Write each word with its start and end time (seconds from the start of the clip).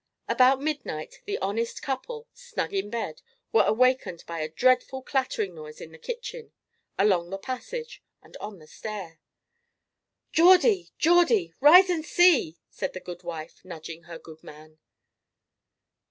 About 0.27 0.59
midnight 0.59 1.21
the 1.25 1.37
honest 1.37 1.83
couple 1.83 2.27
snug 2.33 2.73
in 2.73 2.89
bed 2.89 3.21
were 3.51 3.65
awakened 3.67 4.23
by 4.25 4.39
a 4.39 4.49
dreadful 4.49 5.03
clattering 5.03 5.53
noise 5.53 5.79
in 5.79 5.91
the 5.91 5.99
kitchen, 5.99 6.53
along 6.97 7.29
the 7.29 7.37
passage, 7.37 8.01
and 8.23 8.35
on 8.37 8.57
the 8.57 8.65
stair. 8.65 9.19
"Geordie, 10.31 10.89
Geordie! 10.97 11.53
rise 11.59 11.91
and 11.91 12.03
see," 12.03 12.57
said 12.71 12.93
the 12.93 12.99
good 12.99 13.21
wife, 13.21 13.63
nudging 13.63 14.05
her 14.05 14.17
goodman. 14.17 14.79